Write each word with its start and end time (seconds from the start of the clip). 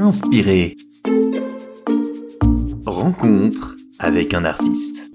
Inspiré. 0.00 0.76
Rencontre 2.86 3.74
avec 3.98 4.32
un 4.32 4.44
artiste. 4.44 5.10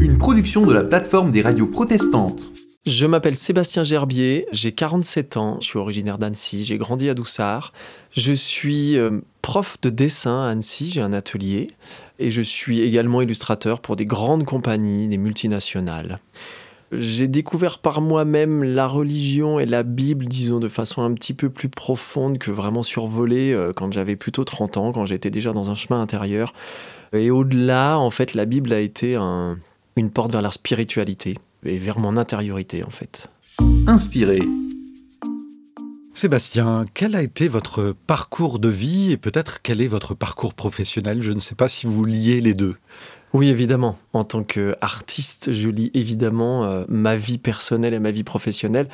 Une 0.00 0.18
production 0.18 0.64
de 0.64 0.72
la 0.72 0.84
plateforme 0.84 1.32
des 1.32 1.42
radios 1.42 1.66
protestantes. 1.66 2.52
Je 2.86 3.04
m'appelle 3.06 3.34
Sébastien 3.34 3.82
Gerbier, 3.82 4.46
j'ai 4.52 4.70
47 4.70 5.36
ans, 5.36 5.58
je 5.60 5.66
suis 5.66 5.80
originaire 5.80 6.16
d'Annecy, 6.16 6.64
j'ai 6.64 6.78
grandi 6.78 7.08
à 7.08 7.14
Doussard. 7.14 7.72
Je 8.12 8.32
suis 8.32 8.96
euh, 8.96 9.20
prof 9.42 9.80
de 9.82 9.90
dessin 9.90 10.44
à 10.44 10.50
Annecy, 10.50 10.88
j'ai 10.88 11.00
un 11.00 11.12
atelier 11.12 11.72
et 12.20 12.30
je 12.30 12.40
suis 12.40 12.82
également 12.82 13.20
illustrateur 13.20 13.80
pour 13.80 13.96
des 13.96 14.04
grandes 14.04 14.44
compagnies, 14.44 15.08
des 15.08 15.18
multinationales. 15.18 16.20
J'ai 16.94 17.26
découvert 17.26 17.78
par 17.78 18.02
moi-même 18.02 18.62
la 18.62 18.86
religion 18.86 19.58
et 19.58 19.64
la 19.64 19.82
Bible, 19.82 20.26
disons, 20.26 20.60
de 20.60 20.68
façon 20.68 21.00
un 21.00 21.14
petit 21.14 21.32
peu 21.32 21.48
plus 21.48 21.70
profonde 21.70 22.36
que 22.36 22.50
vraiment 22.50 22.82
survolée 22.82 23.54
euh, 23.54 23.72
quand 23.72 23.90
j'avais 23.92 24.14
plutôt 24.14 24.44
30 24.44 24.76
ans, 24.76 24.92
quand 24.92 25.06
j'étais 25.06 25.30
déjà 25.30 25.54
dans 25.54 25.70
un 25.70 25.74
chemin 25.74 26.02
intérieur. 26.02 26.52
Et 27.14 27.30
au-delà, 27.30 27.98
en 27.98 28.10
fait, 28.10 28.34
la 28.34 28.44
Bible 28.44 28.74
a 28.74 28.80
été 28.80 29.16
une 29.96 30.10
porte 30.10 30.32
vers 30.32 30.42
la 30.42 30.50
spiritualité 30.50 31.38
et 31.64 31.78
vers 31.78 31.98
mon 31.98 32.18
intériorité, 32.18 32.84
en 32.84 32.90
fait. 32.90 33.28
Inspiré. 33.86 34.42
Sébastien, 36.12 36.84
quel 36.92 37.16
a 37.16 37.22
été 37.22 37.48
votre 37.48 37.94
parcours 38.06 38.58
de 38.58 38.68
vie 38.68 39.12
et 39.12 39.16
peut-être 39.16 39.62
quel 39.62 39.80
est 39.80 39.86
votre 39.86 40.12
parcours 40.14 40.52
professionnel? 40.52 41.22
Je 41.22 41.32
ne 41.32 41.40
sais 41.40 41.54
pas 41.54 41.68
si 41.68 41.86
vous 41.86 42.04
liez 42.04 42.42
les 42.42 42.52
deux. 42.52 42.76
Oui, 43.32 43.48
évidemment. 43.48 43.96
En 44.12 44.24
tant 44.24 44.42
qu'artiste, 44.42 45.52
je 45.52 45.70
lis 45.70 45.90
évidemment 45.94 46.64
euh, 46.64 46.84
ma 46.88 47.16
vie 47.16 47.38
personnelle 47.38 47.94
et 47.94 48.00
ma 48.00 48.10
vie 48.10 48.24
professionnelle. 48.24 48.88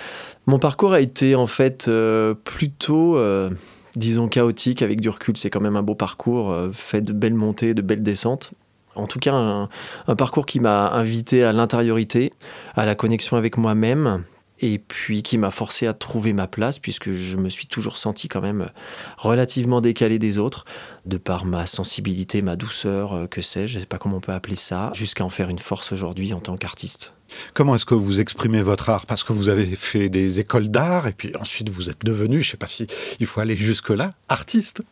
Mon 0.46 0.60
parcours 0.60 0.92
a 0.92 1.00
été 1.00 1.34
en 1.34 1.48
fait 1.48 1.86
euh, 1.88 2.34
plutôt, 2.34 3.16
euh, 3.16 3.50
disons, 3.96 4.28
chaotique 4.28 4.82
avec 4.82 5.00
du 5.00 5.08
recul. 5.08 5.36
C'est 5.36 5.50
quand 5.50 5.60
même 5.60 5.74
un 5.74 5.82
beau 5.82 5.96
parcours, 5.96 6.56
fait 6.72 7.00
de 7.00 7.12
belles 7.12 7.34
montées, 7.34 7.74
de 7.74 7.82
belles 7.82 8.04
descentes. 8.04 8.52
En 8.94 9.06
tout 9.06 9.18
cas, 9.18 9.32
un 9.32 10.16
parcours 10.16 10.46
qui 10.46 10.60
m'a 10.60 10.90
invité 10.90 11.44
à 11.44 11.52
l'intériorité, 11.52 12.32
à 12.74 12.84
la 12.84 12.94
connexion 12.94 13.36
avec 13.36 13.56
moi-même, 13.56 14.24
et 14.60 14.78
puis 14.78 15.22
qui 15.22 15.38
m'a 15.38 15.50
forcé 15.50 15.86
à 15.86 15.94
trouver 15.94 16.32
ma 16.32 16.46
place 16.46 16.78
puisque 16.78 17.12
je 17.12 17.36
me 17.36 17.48
suis 17.48 17.66
toujours 17.66 17.96
senti 17.96 18.28
quand 18.28 18.40
même 18.40 18.70
relativement 19.16 19.80
décalé 19.80 20.18
des 20.18 20.38
autres 20.38 20.64
de 21.06 21.16
par 21.16 21.44
ma 21.44 21.66
sensibilité, 21.66 22.42
ma 22.42 22.56
douceur, 22.56 23.12
euh, 23.14 23.26
que 23.26 23.42
sais-je, 23.42 23.72
je 23.72 23.78
ne 23.78 23.80
sais 23.80 23.86
pas 23.86 23.98
comment 23.98 24.16
on 24.16 24.20
peut 24.20 24.32
appeler 24.32 24.56
ça, 24.56 24.90
jusqu'à 24.94 25.24
en 25.24 25.30
faire 25.30 25.48
une 25.48 25.58
force 25.58 25.92
aujourd'hui 25.92 26.32
en 26.32 26.40
tant 26.40 26.56
qu'artiste. 26.56 27.12
Comment 27.54 27.74
est-ce 27.74 27.84
que 27.84 27.94
vous 27.94 28.20
exprimez 28.20 28.62
votre 28.62 28.90
art? 28.90 29.06
Parce 29.06 29.24
que 29.24 29.32
vous 29.32 29.48
avez 29.48 29.66
fait 29.66 30.08
des 30.08 30.40
écoles 30.40 30.68
d'art 30.68 31.06
et 31.06 31.12
puis 31.12 31.32
ensuite 31.40 31.68
vous 31.68 31.90
êtes 31.90 32.04
devenu, 32.04 32.40
je 32.42 32.48
ne 32.48 32.50
sais 32.52 32.56
pas 32.56 32.66
si 32.66 32.86
il 33.20 33.26
faut 33.26 33.40
aller 33.40 33.56
jusque-là, 33.56 34.10
artiste. 34.28 34.82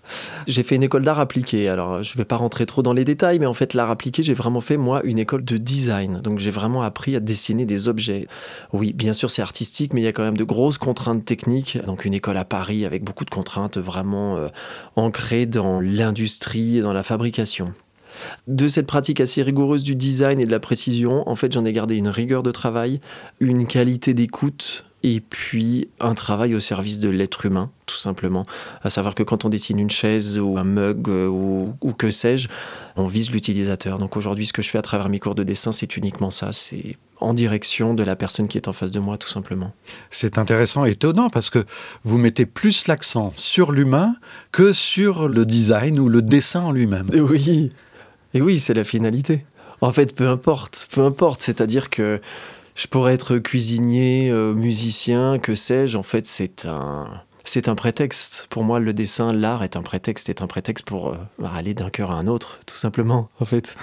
J'ai 0.47 0.63
fait 0.63 0.77
une 0.77 0.83
école 0.83 1.03
d'art 1.03 1.19
appliqué. 1.19 1.69
Alors 1.69 2.03
je 2.03 2.13
ne 2.13 2.19
vais 2.19 2.25
pas 2.25 2.37
rentrer 2.37 2.67
trop 2.67 2.83
dans 2.83 2.93
les 2.93 3.05
détails, 3.05 3.39
mais 3.39 3.47
en 3.47 3.55
fait 3.55 3.75
l'art 3.75 3.91
appliqué, 3.91 4.23
j'ai 4.23 4.35
vraiment 4.35 4.61
fait 4.61 4.77
moi 4.77 5.03
une 5.05 5.19
école 5.19 5.45
de 5.45 5.57
design. 5.57 6.21
Donc 6.23 6.39
j'ai 6.39 6.51
vraiment 6.51 6.83
appris 6.83 7.17
à 7.17 7.21
dessiner 7.21 7.67
des 7.67 7.89
objets. 7.89 8.27
Oui, 8.73 8.93
bien 8.93 9.13
sûr 9.13 9.31
c'est 9.31 9.43
artistique, 9.43 9.93
mais 9.93 10.01
il 10.01 10.05
y 10.05 10.09
a 10.09 10.13
quand 10.13 10.25
même 10.25 10.37
de 10.37 10.45
grosses 10.45 10.79
contraintes 10.79 11.25
techniques. 11.25 11.79
Donc 11.87 12.05
une 12.05 12.15
école 12.15 12.37
à 12.37 12.45
Paris 12.45 12.85
avec 12.85 13.05
beaucoup 13.05 13.25
de 13.25 13.31
contraintes 13.31 13.79
vraiment 13.79 14.37
euh, 14.37 14.49
ancrées 14.97 15.47
dans 15.47 15.81
l'industrie 15.81 16.79
et 16.79 16.81
dans 16.81 16.93
la 16.93 17.03
fabrication. 17.03 17.73
De 18.47 18.69
cette 18.69 18.87
pratique 18.87 19.21
assez 19.21 19.43
rigoureuse 19.43 19.83
du 19.83 19.95
design 19.95 20.41
et 20.41 20.45
de 20.45 20.51
la 20.51 20.61
précision, 20.61 21.29
en 21.29 21.37
fait, 21.37 21.53
j'en 21.53 21.65
ai 21.65 21.73
gardé 21.73 21.97
une 21.97 22.09
rigueur 22.09 22.43
de 22.43 22.51
travail, 22.51 23.01
une 23.41 23.67
qualité 23.67 24.15
d'écoute 24.15 24.85
et 25.03 25.21
puis 25.21 25.89
un 26.01 26.15
travail 26.15 26.55
au 26.57 26.61
service 26.61 26.99
de 26.99 27.09
l'être 27.09 27.47
humain, 27.47 27.71
tout 27.87 27.97
simplement. 27.97 28.45
À 28.83 28.91
savoir 28.91 29.15
que 29.15 29.23
quand 29.23 29.45
on 29.45 29.49
dessine 29.49 29.79
une 29.79 29.91
chaise 29.91 30.37
ou 30.39 30.59
un 30.59 30.65
mug 30.65 31.09
euh, 31.09 31.29
ou, 31.29 31.93
que 31.97 32.11
sais-je, 32.11 32.49
on 32.97 33.07
vise 33.07 33.31
l'utilisateur. 33.31 33.99
Donc 33.99 34.17
aujourd'hui, 34.17 34.47
ce 34.47 34.53
que 34.53 34.63
je 34.63 34.71
fais 34.71 34.79
à 34.79 34.83
travers 34.83 35.09
mes 35.09 35.21
cours 35.21 35.37
de 35.37 35.45
dessin, 35.45 35.71
c'est 35.71 35.97
uniquement 35.97 36.33
ça. 36.33 36.53
C'est 36.53 36.97
en 37.21 37.35
direction 37.35 37.95
de 37.95 38.03
la 38.03 38.17
personne 38.17 38.49
qui 38.49 38.59
est 38.59 38.67
en 38.67 38.73
face 38.73 38.91
de 38.91 38.99
moi, 38.99 39.17
tout 39.17 39.29
simplement. 39.29 39.73
C'est 40.11 40.39
intéressant, 40.39 40.85
étonnant, 40.85 41.31
parce 41.31 41.51
que 41.51 41.65
vous 42.03 42.19
mettez 42.19 42.45
plus 42.45 42.89
l'accent 42.89 43.33
sur 43.37 43.71
l'humain 43.73 44.17
que 44.51 44.73
sur 44.73 45.29
le 45.29 45.47
design 45.47 46.01
ou 46.01 46.09
le 46.09 46.21
dessin 46.21 46.63
en 46.63 46.73
lui-même. 46.73 47.07
Oui, 47.13 47.73
et 48.35 48.41
oui, 48.41 48.59
c'est 48.61 48.75
la 48.75 48.85
finalité. 48.85 49.45
En 49.81 49.93
fait, 49.93 50.15
peu 50.15 50.29
importe, 50.29 50.89
peu 50.91 51.03
importe. 51.03 51.43
C'est-à-dire 51.43 51.91
que 51.91 52.21
je 52.75 52.87
pourrais 52.87 53.15
être 53.15 53.39
cuisinier, 53.39 54.31
euh, 54.31 54.53
musicien, 54.53 55.39
que 55.39 55.55
sais-je. 55.55 55.97
En 55.97 56.03
fait, 56.03 56.27
c'est 56.27 56.67
un, 56.67 57.23
c'est 57.45 57.69
un 57.69 57.75
prétexte. 57.75 58.47
Pour 58.51 58.65
moi, 58.65 58.81
le 58.81 58.93
dessin, 58.93 59.33
l'art 59.33 59.63
est 59.65 59.77
un 59.77 59.83
prétexte, 59.83 60.29
est 60.29 60.43
un 60.43 60.47
prétexte 60.47 60.85
pour 60.85 61.09
euh, 61.09 61.17
aller 61.55 61.75
d'un 61.75 61.91
cœur 61.91 62.11
à 62.11 62.15
un 62.15 62.27
autre, 62.27 62.59
tout 62.67 62.77
simplement, 62.77 63.29
en 63.41 63.45
fait. 63.45 63.77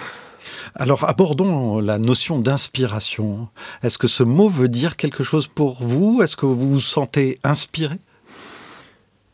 Alors 0.75 1.08
abordons 1.08 1.80
la 1.80 1.98
notion 1.98 2.38
d'inspiration. 2.40 3.48
Est-ce 3.81 3.98
que 3.98 4.08
ce 4.08 4.24
mot 4.24 4.50
veut 4.50 4.68
dire 4.68 4.98
quelque 4.98 5.24
chose 5.24 5.48
pour 5.48 5.81
vous? 5.81 6.22
Est-ce 6.22 6.36
que 6.36 6.46
vous 6.46 6.72
vous 6.74 6.80
sentez 6.80 7.40
inspiré? 7.44 7.96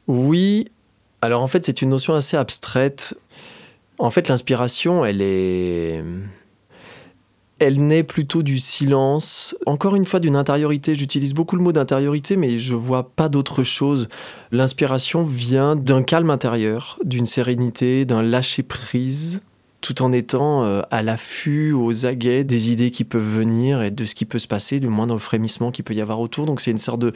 Oui. 0.07 0.71
Alors 1.21 1.41
en 1.41 1.47
fait, 1.47 1.65
c'est 1.65 1.81
une 1.81 1.89
notion 1.89 2.13
assez 2.13 2.37
abstraite. 2.37 3.17
En 3.99 4.11
fait, 4.11 4.29
l'inspiration, 4.29 5.03
elle 5.03 5.21
est. 5.21 6.03
Elle 7.61 7.85
naît 7.85 8.03
plutôt 8.03 8.41
du 8.41 8.57
silence, 8.57 9.53
encore 9.65 9.97
une 9.97 10.05
fois 10.05 10.21
d'une 10.21 10.37
intériorité. 10.37 10.95
J'utilise 10.95 11.33
beaucoup 11.33 11.57
le 11.57 11.61
mot 11.61 11.73
d'intériorité, 11.73 12.37
mais 12.37 12.57
je 12.57 12.73
vois 12.73 13.09
pas 13.09 13.27
d'autre 13.27 13.63
chose. 13.63 14.07
L'inspiration 14.53 15.25
vient 15.25 15.75
d'un 15.75 16.01
calme 16.01 16.29
intérieur, 16.29 16.97
d'une 17.03 17.25
sérénité, 17.25 18.05
d'un 18.05 18.21
lâcher 18.21 18.63
prise, 18.63 19.41
tout 19.81 20.01
en 20.01 20.13
étant 20.13 20.63
euh, 20.63 20.83
à 20.89 21.03
l'affût, 21.03 21.73
aux 21.73 22.05
aguets 22.05 22.45
des 22.45 22.71
idées 22.71 22.91
qui 22.91 23.03
peuvent 23.03 23.21
venir 23.21 23.81
et 23.81 23.91
de 23.91 24.05
ce 24.05 24.15
qui 24.15 24.23
peut 24.23 24.39
se 24.39 24.47
passer, 24.47 24.79
du 24.79 24.87
moindre 24.87 25.19
frémissement 25.19 25.71
qu'il 25.71 25.83
peut 25.83 25.93
y 25.93 25.99
avoir 25.99 26.21
autour. 26.21 26.45
Donc 26.45 26.61
c'est 26.61 26.71
une 26.71 26.77
sorte 26.77 27.01
de, 27.01 27.11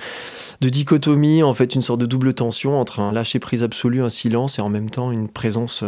dichotomie, 0.59 1.41
en 1.41 1.53
fait, 1.53 1.73
une 1.73 1.81
sorte 1.81 2.01
de 2.01 2.05
double 2.05 2.33
tension 2.33 2.77
entre 2.81 2.99
un 2.99 3.13
lâcher 3.13 3.39
prise 3.39 3.63
absolu, 3.63 4.01
un 4.01 4.09
silence 4.09 4.59
et 4.59 4.61
en 4.61 4.67
même 4.67 4.89
temps 4.89 5.13
une 5.13 5.29
présence. 5.29 5.85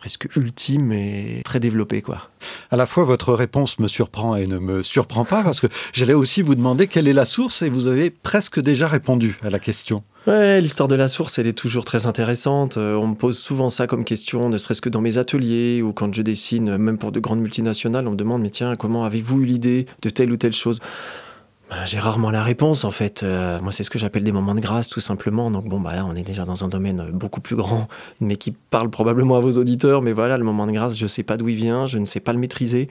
Presque 0.00 0.34
ultime 0.34 0.92
et 0.92 1.42
très 1.44 1.60
développé. 1.60 2.00
Quoi. 2.00 2.30
À 2.70 2.76
la 2.76 2.86
fois, 2.86 3.04
votre 3.04 3.34
réponse 3.34 3.78
me 3.80 3.86
surprend 3.86 4.34
et 4.34 4.46
ne 4.46 4.56
me 4.56 4.82
surprend 4.82 5.26
pas, 5.26 5.42
parce 5.42 5.60
que 5.60 5.66
j'allais 5.92 6.14
aussi 6.14 6.40
vous 6.40 6.54
demander 6.54 6.86
quelle 6.86 7.06
est 7.06 7.12
la 7.12 7.26
source, 7.26 7.60
et 7.60 7.68
vous 7.68 7.86
avez 7.86 8.08
presque 8.08 8.62
déjà 8.62 8.88
répondu 8.88 9.36
à 9.42 9.50
la 9.50 9.58
question. 9.58 10.02
Ouais, 10.26 10.58
l'histoire 10.62 10.88
de 10.88 10.94
la 10.94 11.06
source, 11.06 11.38
elle 11.38 11.46
est 11.46 11.52
toujours 11.52 11.84
très 11.84 12.06
intéressante. 12.06 12.78
Euh, 12.78 12.94
on 12.94 13.08
me 13.08 13.14
pose 13.14 13.38
souvent 13.38 13.68
ça 13.68 13.86
comme 13.86 14.06
question, 14.06 14.48
ne 14.48 14.56
serait-ce 14.56 14.80
que 14.80 14.88
dans 14.88 15.02
mes 15.02 15.18
ateliers 15.18 15.82
ou 15.82 15.92
quand 15.92 16.14
je 16.14 16.22
dessine, 16.22 16.78
même 16.78 16.96
pour 16.96 17.12
de 17.12 17.20
grandes 17.20 17.42
multinationales, 17.42 18.08
on 18.08 18.12
me 18.12 18.16
demande, 18.16 18.40
mais 18.40 18.48
tiens, 18.48 18.76
comment 18.76 19.04
avez-vous 19.04 19.42
eu 19.42 19.44
l'idée 19.44 19.84
de 20.00 20.08
telle 20.08 20.32
ou 20.32 20.38
telle 20.38 20.54
chose? 20.54 20.80
Bah, 21.70 21.84
j'ai 21.84 22.00
rarement 22.00 22.32
la 22.32 22.42
réponse 22.42 22.82
en 22.82 22.90
fait. 22.90 23.22
Euh, 23.22 23.60
moi, 23.60 23.70
c'est 23.70 23.84
ce 23.84 23.90
que 23.90 23.98
j'appelle 23.98 24.24
des 24.24 24.32
moments 24.32 24.56
de 24.56 24.60
grâce, 24.60 24.88
tout 24.88 24.98
simplement. 24.98 25.52
Donc 25.52 25.66
bon, 25.66 25.78
bah 25.78 25.94
là, 25.94 26.04
on 26.04 26.16
est 26.16 26.24
déjà 26.24 26.44
dans 26.44 26.64
un 26.64 26.68
domaine 26.68 27.10
beaucoup 27.12 27.40
plus 27.40 27.54
grand, 27.54 27.86
mais 28.20 28.34
qui 28.34 28.50
parle 28.50 28.90
probablement 28.90 29.36
à 29.36 29.40
vos 29.40 29.52
auditeurs. 29.52 30.02
Mais 30.02 30.12
voilà, 30.12 30.36
le 30.36 30.42
moment 30.42 30.66
de 30.66 30.72
grâce, 30.72 30.96
je 30.96 31.04
ne 31.04 31.08
sais 31.08 31.22
pas 31.22 31.36
d'où 31.36 31.48
il 31.48 31.54
vient, 31.54 31.86
je 31.86 31.98
ne 31.98 32.06
sais 32.06 32.18
pas 32.18 32.32
le 32.32 32.40
maîtriser. 32.40 32.88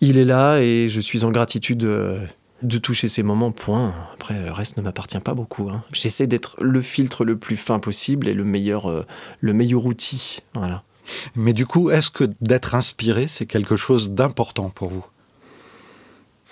Il 0.00 0.18
est 0.18 0.24
là 0.24 0.58
et 0.58 0.88
je 0.88 1.00
suis 1.00 1.22
en 1.22 1.30
gratitude 1.30 1.84
euh, 1.84 2.18
de 2.62 2.76
toucher 2.76 3.06
ces 3.06 3.22
moments. 3.22 3.52
Point. 3.52 3.94
Après, 4.14 4.36
le 4.36 4.50
reste 4.50 4.78
ne 4.78 4.82
m'appartient 4.82 5.20
pas 5.20 5.34
beaucoup. 5.34 5.70
Hein. 5.70 5.84
J'essaie 5.92 6.26
d'être 6.26 6.56
le 6.60 6.82
filtre 6.82 7.24
le 7.24 7.36
plus 7.36 7.56
fin 7.56 7.78
possible 7.78 8.26
et 8.26 8.34
le 8.34 8.42
meilleur, 8.42 8.90
euh, 8.90 9.06
le 9.40 9.52
meilleur 9.52 9.86
outil. 9.86 10.40
Voilà. 10.54 10.82
Mais 11.36 11.52
du 11.52 11.66
coup, 11.66 11.90
est-ce 11.90 12.10
que 12.10 12.24
d'être 12.40 12.74
inspiré, 12.74 13.28
c'est 13.28 13.46
quelque 13.46 13.76
chose 13.76 14.10
d'important 14.10 14.70
pour 14.70 14.88
vous? 14.88 15.04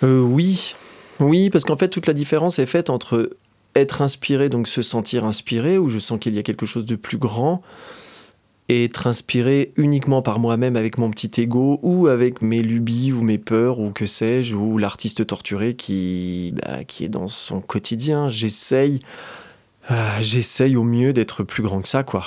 Oui, 0.03 0.75
oui, 1.21 1.49
parce 1.49 1.63
qu'en 1.63 1.77
fait, 1.77 1.89
toute 1.89 2.07
la 2.07 2.13
différence 2.13 2.59
est 2.59 2.65
faite 2.65 2.89
entre 2.89 3.37
être 3.75 4.01
inspiré, 4.01 4.49
donc 4.49 4.67
se 4.67 4.81
sentir 4.81 5.23
inspiré, 5.25 5.77
où 5.77 5.87
je 5.87 5.99
sens 5.99 6.19
qu'il 6.19 6.35
y 6.35 6.39
a 6.39 6.43
quelque 6.43 6.65
chose 6.65 6.85
de 6.85 6.95
plus 6.95 7.17
grand, 7.17 7.61
et 8.69 8.85
être 8.85 9.07
inspiré 9.07 9.71
uniquement 9.75 10.21
par 10.21 10.39
moi-même 10.39 10.75
avec 10.75 10.97
mon 10.97 11.09
petit 11.09 11.41
ego, 11.41 11.79
ou 11.83 12.07
avec 12.07 12.41
mes 12.41 12.61
lubies, 12.61 13.13
ou 13.13 13.21
mes 13.21 13.37
peurs, 13.37 13.79
ou 13.79 13.91
que 13.91 14.05
sais-je, 14.05 14.55
ou 14.55 14.77
l'artiste 14.77 15.25
torturé 15.25 15.75
qui, 15.75 16.53
bah, 16.55 16.79
est 16.81 17.09
dans 17.09 17.27
son 17.27 17.61
quotidien. 17.61 18.29
J'essaye, 18.29 18.99
euh, 19.89 20.09
j'essaye 20.19 20.75
au 20.75 20.83
mieux 20.83 21.13
d'être 21.13 21.43
plus 21.43 21.63
grand 21.63 21.81
que 21.81 21.87
ça, 21.87 22.03
quoi. 22.03 22.25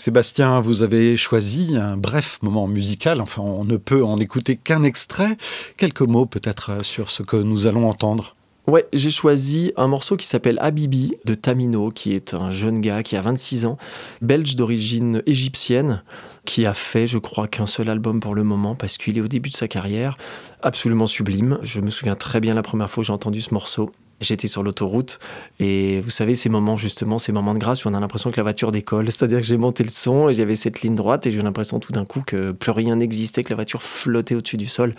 Sébastien, 0.00 0.60
vous 0.60 0.82
avez 0.82 1.18
choisi 1.18 1.76
un 1.76 1.94
bref 1.94 2.38
moment 2.40 2.66
musical, 2.66 3.20
enfin 3.20 3.42
on 3.42 3.66
ne 3.66 3.76
peut 3.76 4.02
en 4.02 4.16
écouter 4.16 4.56
qu'un 4.56 4.82
extrait. 4.82 5.36
Quelques 5.76 6.00
mots 6.00 6.24
peut-être 6.24 6.70
euh, 6.70 6.82
sur 6.82 7.10
ce 7.10 7.22
que 7.22 7.36
nous 7.36 7.66
allons 7.66 7.86
entendre. 7.86 8.34
Ouais, 8.66 8.88
j'ai 8.94 9.10
choisi 9.10 9.74
un 9.76 9.88
morceau 9.88 10.16
qui 10.16 10.26
s'appelle 10.26 10.56
Habibi 10.62 11.16
de 11.26 11.34
Tamino, 11.34 11.90
qui 11.90 12.14
est 12.14 12.32
un 12.32 12.48
jeune 12.48 12.80
gars 12.80 13.02
qui 13.02 13.14
a 13.14 13.20
26 13.20 13.66
ans, 13.66 13.76
belge 14.22 14.56
d'origine 14.56 15.22
égyptienne, 15.26 16.02
qui 16.46 16.64
a 16.64 16.72
fait, 16.72 17.06
je 17.06 17.18
crois, 17.18 17.46
qu'un 17.46 17.66
seul 17.66 17.90
album 17.90 18.20
pour 18.20 18.34
le 18.34 18.42
moment, 18.42 18.74
parce 18.74 18.96
qu'il 18.96 19.18
est 19.18 19.20
au 19.20 19.28
début 19.28 19.50
de 19.50 19.54
sa 19.54 19.68
carrière, 19.68 20.16
absolument 20.62 21.06
sublime. 21.06 21.58
Je 21.60 21.82
me 21.82 21.90
souviens 21.90 22.16
très 22.16 22.40
bien 22.40 22.54
la 22.54 22.62
première 22.62 22.88
fois 22.88 23.02
que 23.02 23.06
j'ai 23.08 23.12
entendu 23.12 23.42
ce 23.42 23.52
morceau. 23.52 23.92
J'étais 24.20 24.48
sur 24.48 24.62
l'autoroute 24.62 25.18
et 25.60 26.00
vous 26.02 26.10
savez, 26.10 26.34
ces 26.34 26.50
moments 26.50 26.76
justement, 26.76 27.18
ces 27.18 27.32
moments 27.32 27.54
de 27.54 27.58
grâce 27.58 27.84
où 27.84 27.88
on 27.88 27.94
a 27.94 28.00
l'impression 28.00 28.30
que 28.30 28.36
la 28.36 28.42
voiture 28.42 28.70
décolle. 28.70 29.06
C'est-à-dire 29.10 29.40
que 29.40 29.46
j'ai 29.46 29.56
monté 29.56 29.82
le 29.82 29.88
son 29.90 30.28
et 30.28 30.34
j'avais 30.34 30.56
cette 30.56 30.82
ligne 30.82 30.94
droite 30.94 31.26
et 31.26 31.30
j'ai 31.30 31.38
eu 31.38 31.42
l'impression 31.42 31.80
tout 31.80 31.92
d'un 31.92 32.04
coup 32.04 32.22
que 32.26 32.52
plus 32.52 32.70
rien 32.70 32.96
n'existait, 32.96 33.44
que 33.44 33.50
la 33.50 33.56
voiture 33.56 33.82
flottait 33.82 34.34
au-dessus 34.34 34.58
du 34.58 34.66
sol. 34.66 34.94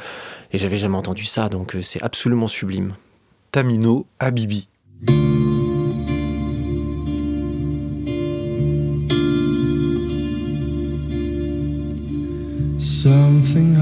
Et 0.52 0.58
j'avais 0.58 0.78
jamais 0.78 0.98
entendu 0.98 1.24
ça, 1.24 1.50
donc 1.50 1.76
euh, 1.76 1.82
c'est 1.82 2.02
absolument 2.02 2.48
sublime. 2.48 2.96
Tamino 3.52 4.06
Habibi. 4.20 4.68
Something 12.78 13.78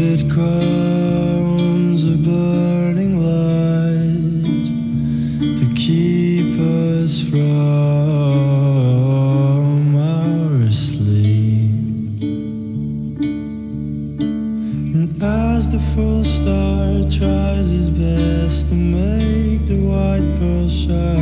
it 0.00 0.30
comes 0.30 2.06
a 2.06 2.16
burning 2.16 3.18
light 3.18 4.66
to 5.56 5.64
keep 5.74 6.58
us 6.60 7.20
from 7.28 7.38
our 9.96 10.70
sleep. 10.70 12.20
And 14.94 15.22
as 15.22 15.68
the 15.68 15.80
full 15.94 16.22
star 16.22 17.02
tries 17.02 17.70
his 17.70 17.88
best 17.88 18.68
to 18.68 18.74
make 18.74 19.66
the 19.66 19.78
white 19.78 20.38
pearl 20.38 20.68
shine, 20.68 21.17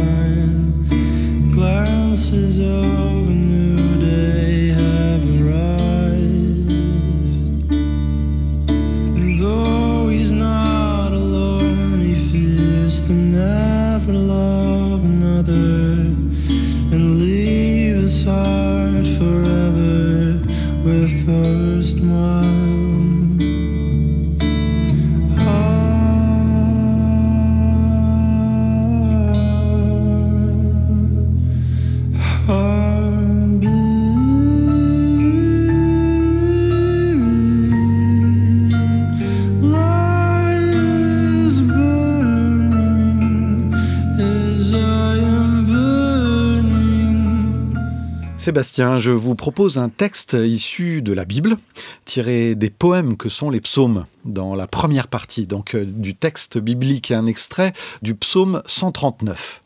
Sébastien, 48.46 48.98
je 48.98 49.10
vous 49.10 49.34
propose 49.34 49.76
un 49.76 49.88
texte 49.88 50.34
issu 50.34 51.02
de 51.02 51.12
la 51.12 51.24
Bible, 51.24 51.56
tiré 52.04 52.54
des 52.54 52.70
poèmes 52.70 53.16
que 53.16 53.28
sont 53.28 53.50
les 53.50 53.60
psaumes, 53.60 54.06
dans 54.24 54.54
la 54.54 54.68
première 54.68 55.08
partie 55.08 55.48
donc 55.48 55.74
euh, 55.74 55.84
du 55.84 56.14
texte 56.14 56.56
biblique, 56.56 57.10
un 57.10 57.26
extrait 57.26 57.72
du 58.02 58.14
psaume 58.14 58.62
139. 58.66 59.62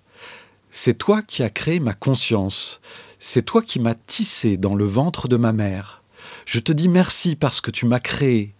C'est 0.71 0.97
toi 0.97 1.21
qui 1.21 1.43
as 1.43 1.51
créé 1.51 1.79
ma 1.79 1.93
conscience, 1.93 2.81
c'est 3.19 3.43
toi 3.43 3.61
qui 3.61 3.81
m'as 3.81 3.97
tissé 4.07 4.57
dans 4.57 4.75
le 4.75 4.87
ventre 4.87 5.29
de 5.29 5.37
ma 5.37 5.53
mère. 5.53 6.03
Je 6.47 6.59
te 6.59 6.73
dis 6.73 6.89
merci 6.89 7.37
parce 7.37 7.61
que 7.61 7.71
tu 7.71 7.85
m'as 7.85 8.01
créé. 8.01 8.55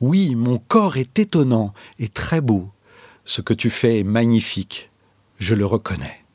Oui, 0.00 0.36
mon 0.36 0.56
corps 0.56 0.96
est 0.96 1.18
étonnant 1.18 1.74
et 1.98 2.08
très 2.08 2.40
beau. 2.40 2.70
Ce 3.26 3.42
que 3.42 3.52
tu 3.52 3.68
fais 3.68 3.98
est 3.98 4.04
magnifique. 4.04 4.90
Je 5.38 5.54
le 5.54 5.66
reconnais. 5.66 6.25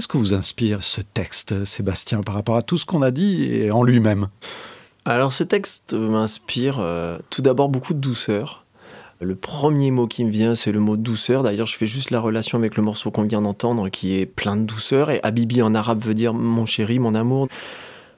Qu'est-ce 0.00 0.08
que 0.08 0.16
vous 0.16 0.32
inspire 0.32 0.82
ce 0.82 1.02
texte, 1.02 1.66
Sébastien, 1.66 2.22
par 2.22 2.34
rapport 2.34 2.56
à 2.56 2.62
tout 2.62 2.78
ce 2.78 2.86
qu'on 2.86 3.02
a 3.02 3.10
dit 3.10 3.52
et 3.52 3.70
en 3.70 3.82
lui-même? 3.82 4.28
Alors 5.04 5.30
ce 5.30 5.44
texte 5.44 5.92
m'inspire 5.92 6.78
euh, 6.80 7.18
tout 7.28 7.42
d'abord 7.42 7.68
beaucoup 7.68 7.92
de 7.92 7.98
douceur. 7.98 8.64
Le 9.20 9.36
premier 9.36 9.90
mot 9.90 10.06
qui 10.06 10.24
me 10.24 10.30
vient, 10.30 10.54
c'est 10.54 10.72
le 10.72 10.80
mot 10.80 10.96
douceur. 10.96 11.42
D'ailleurs, 11.42 11.66
je 11.66 11.76
fais 11.76 11.86
juste 11.86 12.12
la 12.12 12.20
relation 12.20 12.56
avec 12.56 12.76
le 12.76 12.82
morceau 12.82 13.10
qu'on 13.10 13.24
vient 13.24 13.42
d'entendre, 13.42 13.90
qui 13.90 14.18
est 14.18 14.24
plein 14.24 14.56
de 14.56 14.62
douceur. 14.62 15.10
Et 15.10 15.20
Habibi 15.22 15.60
en 15.60 15.74
arabe 15.74 16.00
veut 16.00 16.14
dire 16.14 16.32
mon 16.32 16.64
chéri, 16.64 16.98
mon 16.98 17.14
amour. 17.14 17.48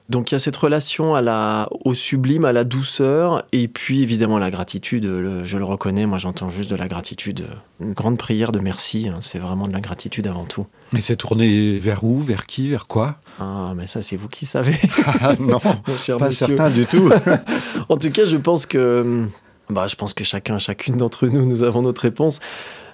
Donc 0.09 0.31
il 0.31 0.33
y 0.33 0.37
a 0.37 0.39
cette 0.39 0.57
relation 0.57 1.15
à 1.15 1.21
la, 1.21 1.69
au 1.85 1.93
sublime, 1.93 2.43
à 2.43 2.51
la 2.51 2.65
douceur, 2.65 3.45
et 3.53 3.67
puis 3.69 4.03
évidemment 4.03 4.37
la 4.37 4.51
gratitude. 4.51 5.05
Le- 5.05 5.45
je 5.45 5.57
le 5.57 5.63
reconnais, 5.63 6.05
moi 6.05 6.17
j'entends 6.17 6.49
juste 6.49 6.69
de 6.69 6.75
la 6.75 6.87
gratitude. 6.89 7.47
Une 7.79 7.93
grande 7.93 8.17
prière 8.17 8.51
de 8.51 8.59
merci, 8.59 9.07
hein, 9.07 9.19
c'est 9.21 9.39
vraiment 9.39 9.65
de 9.67 9.71
la 9.73 9.79
gratitude 9.79 10.27
avant 10.27 10.43
tout. 10.43 10.67
Et 10.95 10.99
c'est 11.01 11.15
tourné 11.15 11.79
vers 11.79 12.03
où? 12.03 12.19
Vers 12.19 12.45
qui? 12.45 12.67
Vers 12.69 12.87
quoi? 12.87 13.15
Ah, 13.39 13.73
mais 13.77 13.87
ça 13.87 14.01
c'est 14.01 14.17
vous 14.17 14.27
qui 14.27 14.45
savez, 14.45 14.75
Ah 15.21 15.35
non, 15.39 15.59
mon 15.87 15.97
cher 15.97 16.17
pas 16.17 16.25
monsieur. 16.27 16.47
certain 16.47 16.69
du 16.69 16.85
tout. 16.85 17.09
En 17.89 17.97
tout 17.97 18.11
cas, 18.11 18.25
je 18.25 18.37
pense 18.37 18.65
que, 18.65 19.25
bah, 19.69 19.87
je 19.87 19.95
pense 19.95 20.13
que 20.13 20.23
chacun, 20.25 20.57
chacune 20.57 20.97
d'entre 20.97 21.27
nous, 21.27 21.45
nous 21.45 21.63
avons 21.63 21.81
notre 21.81 22.01
réponse. 22.01 22.39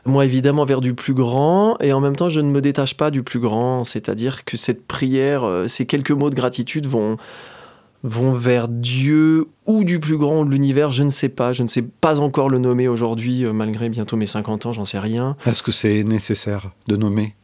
Moi, 0.06 0.26
évidemment, 0.26 0.66
vers 0.66 0.82
du 0.82 0.94
plus 0.94 1.14
grand, 1.14 1.78
et 1.82 1.94
en 1.94 2.00
même 2.00 2.16
temps, 2.16 2.30
je 2.30 2.40
ne 2.40 2.50
me 2.50 2.62
détache 2.62 2.96
pas 2.96 3.12
du 3.12 3.24
plus 3.24 3.40
grand. 3.40 3.84
C'est-à-dire 3.84 4.46
que 4.46 4.58
cette 4.58 4.86
prière, 4.86 5.44
euh, 5.44 5.68
ces 5.68 5.86
quelques 5.86 6.12
mots 6.12 6.30
de 6.30 6.36
gratitude 6.36 6.88
vont, 6.88 7.18
vont 8.04 8.32
vers 8.32 8.68
Dieu 8.68 9.48
ou 9.66 9.84
du 9.84 10.00
plus 10.00 10.18
grand 10.18 10.46
de 10.46 10.52
l'univers, 10.52 10.92
je 10.92 11.04
ne 11.04 11.10
sais 11.10 11.30
pas. 11.30 11.54
Je 11.54 11.64
ne 11.64 11.68
sais 11.68 11.82
pas 11.82 12.20
encore 12.20 12.50
le 12.50 12.60
nommer 12.60 12.88
aujourd'hui, 12.88 13.46
euh, 13.46 13.54
malgré 13.54 13.90
bientôt 13.90 14.18
mes 14.18 14.28
50 14.28 14.68
ans, 14.68 14.72
j'en 14.72 14.86
sais 14.86 15.00
rien. 15.00 15.36
Est-ce 15.46 15.64
que 15.64 15.72
c'est 15.72 16.04
nécessaire 16.04 16.72
de 16.88 16.96
nommer? 16.96 17.36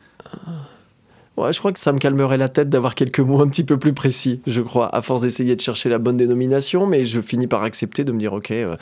Ouais, 1.37 1.51
je 1.51 1.59
crois 1.59 1.73
que 1.73 1.79
ça 1.79 1.91
me 1.91 1.99
calmerait 1.99 2.37
la 2.37 2.47
tête 2.47 2.69
d'avoir 2.69 2.95
quelques 2.95 3.19
mots 3.19 3.41
un 3.41 3.49
petit 3.49 3.65
peu 3.65 3.77
plus 3.77 3.91
précis, 3.91 4.41
je 4.47 4.61
crois, 4.61 4.93
à 4.95 5.01
force 5.01 5.21
d'essayer 5.21 5.55
de 5.57 5.61
chercher 5.61 5.89
la 5.89 5.97
bonne 5.97 6.15
dénomination, 6.15 6.87
mais 6.87 7.03
je 7.03 7.19
finis 7.19 7.47
par 7.47 7.63
accepter 7.63 8.05
de 8.05 8.13
me 8.13 8.19
dire, 8.19 8.31
ok, 8.31 8.51
euh, 8.51 8.77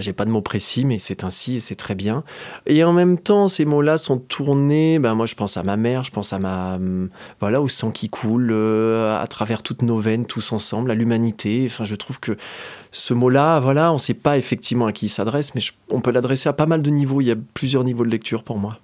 j'ai 0.00 0.12
pas 0.12 0.24
de 0.24 0.30
mots 0.30 0.42
précis, 0.42 0.84
mais 0.84 0.98
c'est 0.98 1.24
ainsi 1.24 1.56
et 1.56 1.60
c'est 1.60 1.74
très 1.74 1.94
bien. 1.94 2.24
Et 2.66 2.84
en 2.84 2.92
même 2.92 3.18
temps, 3.18 3.48
ces 3.48 3.64
mots-là 3.64 3.98
sont 3.98 4.18
tournés, 4.18 4.98
ben 4.98 5.14
moi 5.14 5.26
je 5.26 5.34
pense 5.34 5.56
à 5.56 5.62
ma 5.62 5.76
mère, 5.76 6.04
je 6.04 6.10
pense 6.10 6.32
à 6.32 6.38
ma, 6.38 6.74
hum, 6.74 7.10
voilà, 7.40 7.60
au 7.60 7.68
sang 7.68 7.90
qui 7.90 8.08
coule 8.08 8.50
euh, 8.52 9.20
à 9.20 9.26
travers 9.26 9.62
toutes 9.62 9.82
nos 9.82 9.98
veines, 9.98 10.26
tous 10.26 10.52
ensemble, 10.52 10.90
à 10.90 10.94
l'humanité. 10.94 11.64
Enfin, 11.66 11.84
je 11.84 11.94
trouve 11.94 12.20
que 12.20 12.36
ce 12.90 13.14
mot-là, 13.14 13.60
voilà, 13.60 13.92
on 13.92 13.98
sait 13.98 14.14
pas 14.14 14.38
effectivement 14.38 14.86
à 14.86 14.92
qui 14.92 15.06
il 15.06 15.10
s'adresse, 15.10 15.54
mais 15.54 15.60
on 15.90 16.00
peut 16.00 16.10
l'adresser 16.10 16.48
à 16.48 16.52
pas 16.52 16.66
mal 16.66 16.82
de 16.82 16.90
niveaux. 16.90 17.20
Il 17.20 17.26
y 17.26 17.32
a 17.32 17.36
plusieurs 17.54 17.84
niveaux 17.84 18.04
de 18.04 18.10
lecture 18.10 18.42
pour 18.42 18.58
moi. 18.58 18.78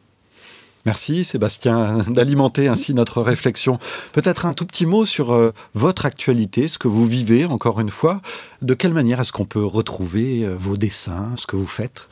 Merci 0.86 1.24
Sébastien 1.24 2.04
d'alimenter 2.08 2.68
ainsi 2.68 2.94
notre 2.94 3.22
réflexion. 3.22 3.78
Peut-être 4.12 4.46
un 4.46 4.52
tout 4.52 4.66
petit 4.66 4.86
mot 4.86 5.04
sur 5.04 5.32
euh, 5.32 5.52
votre 5.74 6.04
actualité, 6.06 6.68
ce 6.68 6.78
que 6.78 6.88
vous 6.88 7.06
vivez 7.06 7.44
encore 7.46 7.80
une 7.80 7.90
fois. 7.90 8.20
De 8.62 8.74
quelle 8.74 8.92
manière 8.92 9.20
est-ce 9.20 9.32
qu'on 9.32 9.46
peut 9.46 9.64
retrouver 9.64 10.44
euh, 10.44 10.54
vos 10.54 10.76
dessins, 10.76 11.32
ce 11.36 11.46
que 11.46 11.56
vous 11.56 11.66
faites? 11.66 12.08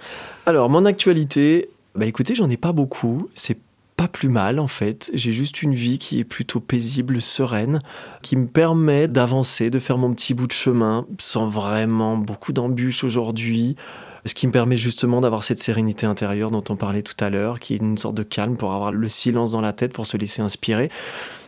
Alors, 0.47 0.71
mon 0.71 0.85
actualité, 0.85 1.69
bah 1.95 2.07
écoutez, 2.07 2.35
j'en 2.35 2.49
ai 2.49 2.57
pas 2.57 2.73
beaucoup. 2.73 3.29
C'est 3.35 3.59
pas 3.97 4.09
plus 4.09 4.31
mal 4.31 4.59
en 4.59 4.67
fait. 4.67 5.11
J'ai 5.12 5.33
juste 5.33 5.62
une 5.62 5.75
vie 5.75 5.99
qui 5.99 6.19
est 6.19 6.25
plutôt 6.25 6.61
paisible, 6.61 7.21
sereine, 7.21 7.81
qui 8.23 8.37
me 8.37 8.47
permet 8.47 9.07
d'avancer, 9.07 9.71
de 9.71 9.79
faire 9.79 9.99
mon 9.99 10.12
petit 10.14 10.35
bout 10.35 10.47
de 10.47 10.52
chemin 10.52 11.07
sans 11.21 11.47
vraiment 11.47 12.17
beaucoup 12.17 12.52
d'embûches 12.52 13.05
aujourd'hui. 13.05 13.76
Ce 14.25 14.35
qui 14.35 14.47
me 14.47 14.52
permet 14.52 14.76
justement 14.76 15.21
d'avoir 15.21 15.43
cette 15.43 15.59
sérénité 15.59 16.07
intérieure 16.07 16.50
dont 16.50 16.62
on 16.69 16.76
parlait 16.76 17.02
tout 17.02 17.17
à 17.19 17.29
l'heure, 17.29 17.59
qui 17.59 17.75
est 17.75 17.79
une 17.79 17.99
sorte 17.99 18.14
de 18.14 18.23
calme 18.23 18.57
pour 18.57 18.73
avoir 18.73 18.93
le 18.93 19.09
silence 19.09 19.52
dans 19.52 19.61
la 19.61 19.73
tête, 19.73 19.93
pour 19.93 20.07
se 20.07 20.17
laisser 20.17 20.43
inspirer. 20.43 20.91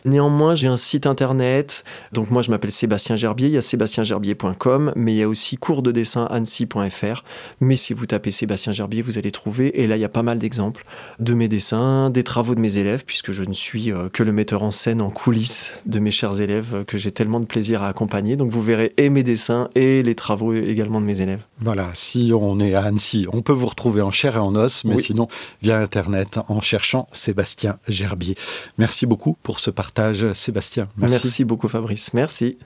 Néanmoins, 0.05 0.55
j'ai 0.55 0.67
un 0.67 0.77
site 0.77 1.07
internet. 1.07 1.83
Donc 2.13 2.29
moi, 2.31 2.41
je 2.41 2.51
m'appelle 2.51 2.71
Sébastien 2.71 3.15
Gerbier. 3.15 3.47
Il 3.47 3.53
y 3.53 3.57
a 3.57 3.61
sébastiengerbier.com, 3.61 4.93
mais 4.95 5.13
il 5.13 5.17
y 5.17 5.23
a 5.23 5.27
aussi 5.29 5.57
cours 5.57 5.81
de 5.81 5.91
dessin 5.91 6.25
annecy.fr. 6.25 7.23
Mais 7.59 7.75
si 7.75 7.93
vous 7.93 8.05
tapez 8.05 8.31
Sébastien 8.31 8.71
Gerbier, 8.73 9.01
vous 9.01 9.17
allez 9.17 9.31
trouver. 9.31 9.81
Et 9.81 9.87
là, 9.87 9.97
il 9.97 10.01
y 10.01 10.05
a 10.05 10.09
pas 10.09 10.23
mal 10.23 10.39
d'exemples 10.39 10.85
de 11.19 11.33
mes 11.33 11.47
dessins, 11.47 12.09
des 12.09 12.23
travaux 12.23 12.55
de 12.55 12.59
mes 12.59 12.77
élèves, 12.77 13.03
puisque 13.05 13.31
je 13.31 13.43
ne 13.43 13.53
suis 13.53 13.91
euh, 13.91 14.09
que 14.09 14.23
le 14.23 14.31
metteur 14.31 14.63
en 14.63 14.71
scène 14.71 15.01
en 15.01 15.09
coulisses 15.09 15.71
de 15.85 15.99
mes 15.99 16.11
chers 16.11 16.39
élèves 16.39 16.75
euh, 16.75 16.83
que 16.83 16.97
j'ai 16.97 17.11
tellement 17.11 17.39
de 17.39 17.45
plaisir 17.45 17.81
à 17.83 17.87
accompagner. 17.87 18.35
Donc 18.35 18.51
vous 18.51 18.61
verrez 18.61 18.93
et 18.97 19.09
mes 19.09 19.23
dessins 19.23 19.69
et 19.75 20.03
les 20.03 20.15
travaux 20.15 20.53
également 20.53 21.01
de 21.01 21.05
mes 21.05 21.21
élèves. 21.21 21.41
Voilà, 21.59 21.89
si 21.93 22.31
on 22.37 22.59
est 22.59 22.75
à 22.75 22.83
Annecy, 22.83 23.27
on 23.31 23.41
peut 23.41 23.53
vous 23.53 23.65
retrouver 23.67 24.01
en 24.01 24.11
chair 24.11 24.35
et 24.35 24.39
en 24.39 24.55
os, 24.55 24.83
mais 24.83 24.95
Oui. 24.95 25.01
sinon 25.03 25.27
via 25.61 25.77
Internet 25.79 26.37
en 26.49 26.59
cherchant 26.61 27.07
Sébastien 27.13 27.77
Gerbier. 27.87 28.35
Merci 28.77 29.05
beaucoup 29.05 29.37
pour 29.41 29.59
ce 29.59 29.71
partage, 29.71 29.94
Sébastien. 30.33 30.87
Merci, 30.97 31.25
Merci. 31.25 31.45
beaucoup 31.45 31.67
Fabrice. 31.67 32.13
Merci. 32.13 32.57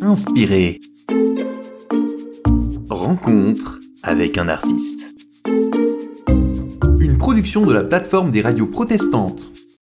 Inspiré. 0.00 0.80
Rencontre 2.88 3.78
avec 4.02 4.38
un 4.38 4.48
artiste. 4.48 5.14
Une 7.00 7.16
production 7.18 7.64
de 7.64 7.72
la 7.72 7.84
plateforme 7.84 8.30
des 8.30 8.42
radios 8.42 8.66
protestantes. 8.66 9.50